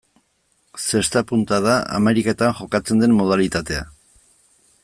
[0.85, 3.89] Zesta-punta da Ameriketan jokatzen den modalitatea.